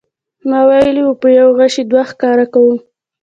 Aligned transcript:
ما 0.49 0.59
ویلي 0.69 1.03
و 1.05 1.11
په 1.21 1.27
یوه 1.37 1.51
غیشي 1.59 1.83
دوه 1.91 2.03
ښکاره 2.11 2.45
کوو. 2.53 2.75